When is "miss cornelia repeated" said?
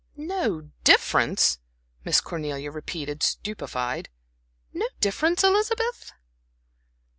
2.03-3.21